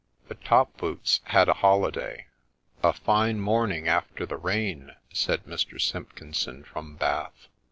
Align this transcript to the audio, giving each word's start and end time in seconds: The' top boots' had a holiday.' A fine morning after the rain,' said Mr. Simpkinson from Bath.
The' 0.29 0.35
top 0.49 0.77
boots' 0.77 1.21
had 1.35 1.47
a 1.47 1.53
holiday.' 1.53 2.25
A 2.83 2.91
fine 2.91 3.39
morning 3.39 3.87
after 3.87 4.25
the 4.25 4.35
rain,' 4.35 4.95
said 5.13 5.43
Mr. 5.45 5.79
Simpkinson 5.79 6.63
from 6.63 6.95
Bath. 6.95 7.47